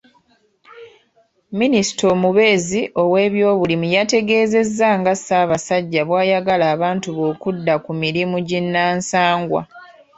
Minisita 1.59 2.03
omubeezi 2.15 2.81
ow’ebyobulimi 3.01 3.87
yategeezezza 3.95 4.87
nga 4.99 5.13
Ssaabasajja 5.17 6.01
bw'ayagala 6.07 6.65
abantu 6.75 7.07
be 7.15 7.23
okudda 7.31 7.75
ku 7.83 7.91
mirimu 8.01 8.35
ginnansangwa. 8.49 9.61